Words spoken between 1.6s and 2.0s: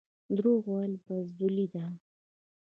ده